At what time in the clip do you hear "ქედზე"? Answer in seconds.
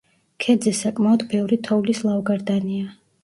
0.43-0.71